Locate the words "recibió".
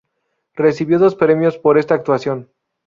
0.55-0.97